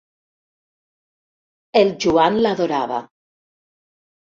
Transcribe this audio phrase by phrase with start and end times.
[1.85, 3.03] El Joan l'adorava.